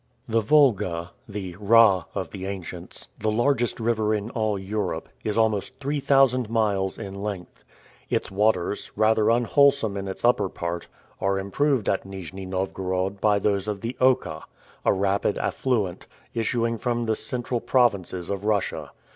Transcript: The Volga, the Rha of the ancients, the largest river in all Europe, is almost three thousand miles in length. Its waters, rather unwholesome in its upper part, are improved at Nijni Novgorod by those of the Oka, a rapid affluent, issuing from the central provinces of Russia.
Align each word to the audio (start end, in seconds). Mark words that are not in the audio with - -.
The 0.27 0.41
Volga, 0.41 1.11
the 1.29 1.53
Rha 1.57 2.05
of 2.15 2.31
the 2.31 2.47
ancients, 2.47 3.07
the 3.19 3.29
largest 3.29 3.79
river 3.79 4.15
in 4.15 4.31
all 4.31 4.57
Europe, 4.57 5.09
is 5.23 5.37
almost 5.37 5.79
three 5.79 5.99
thousand 5.99 6.49
miles 6.49 6.97
in 6.97 7.13
length. 7.13 7.63
Its 8.09 8.31
waters, 8.31 8.91
rather 8.95 9.29
unwholesome 9.29 9.95
in 9.97 10.07
its 10.07 10.25
upper 10.25 10.49
part, 10.49 10.87
are 11.21 11.37
improved 11.37 11.87
at 11.87 12.03
Nijni 12.03 12.47
Novgorod 12.47 13.21
by 13.21 13.37
those 13.37 13.67
of 13.67 13.81
the 13.81 13.95
Oka, 14.01 14.43
a 14.83 14.91
rapid 14.91 15.37
affluent, 15.37 16.07
issuing 16.33 16.79
from 16.79 17.05
the 17.05 17.15
central 17.15 17.59
provinces 17.61 18.31
of 18.31 18.43
Russia. 18.43 18.91